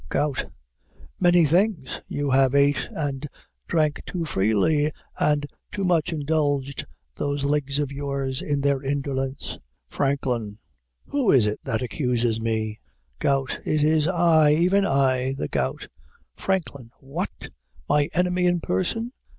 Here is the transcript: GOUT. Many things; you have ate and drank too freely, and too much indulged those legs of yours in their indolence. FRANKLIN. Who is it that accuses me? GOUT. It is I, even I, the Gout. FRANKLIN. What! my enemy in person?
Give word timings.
GOUT. 0.09 0.51
Many 1.19 1.45
things; 1.45 2.01
you 2.07 2.31
have 2.31 2.55
ate 2.55 2.89
and 2.89 3.27
drank 3.67 4.01
too 4.07 4.25
freely, 4.25 4.91
and 5.19 5.45
too 5.71 5.83
much 5.83 6.11
indulged 6.11 6.87
those 7.17 7.43
legs 7.43 7.77
of 7.77 7.91
yours 7.91 8.41
in 8.41 8.61
their 8.61 8.81
indolence. 8.81 9.59
FRANKLIN. 9.89 10.57
Who 11.05 11.31
is 11.31 11.45
it 11.45 11.59
that 11.65 11.83
accuses 11.83 12.39
me? 12.41 12.79
GOUT. 13.19 13.59
It 13.63 13.83
is 13.83 14.07
I, 14.07 14.53
even 14.53 14.87
I, 14.87 15.33
the 15.37 15.47
Gout. 15.47 15.87
FRANKLIN. 16.35 16.89
What! 16.99 17.49
my 17.87 18.09
enemy 18.15 18.47
in 18.47 18.59
person? 18.59 19.11